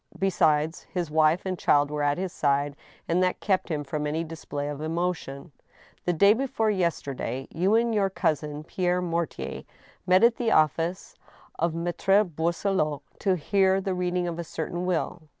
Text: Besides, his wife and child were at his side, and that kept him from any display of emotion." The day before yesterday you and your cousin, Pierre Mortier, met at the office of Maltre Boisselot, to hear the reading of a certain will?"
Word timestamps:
Besides, 0.17 0.81
his 0.91 1.11
wife 1.11 1.45
and 1.45 1.59
child 1.59 1.91
were 1.91 2.01
at 2.01 2.17
his 2.17 2.33
side, 2.33 2.75
and 3.07 3.21
that 3.21 3.39
kept 3.39 3.69
him 3.69 3.83
from 3.83 4.07
any 4.07 4.23
display 4.23 4.67
of 4.67 4.81
emotion." 4.81 5.51
The 6.05 6.13
day 6.13 6.33
before 6.33 6.71
yesterday 6.71 7.47
you 7.53 7.75
and 7.75 7.93
your 7.93 8.09
cousin, 8.09 8.63
Pierre 8.63 8.99
Mortier, 9.03 9.61
met 10.07 10.23
at 10.23 10.37
the 10.37 10.51
office 10.51 11.13
of 11.59 11.75
Maltre 11.75 12.23
Boisselot, 12.25 13.03
to 13.19 13.35
hear 13.35 13.79
the 13.79 13.93
reading 13.93 14.27
of 14.27 14.39
a 14.39 14.43
certain 14.43 14.87
will?" 14.87 15.21